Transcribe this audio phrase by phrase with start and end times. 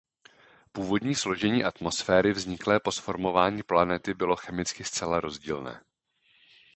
[0.71, 5.81] Původní složení atmosféry vzniklé po zformování planety bylo chemicky zcela rozdílné.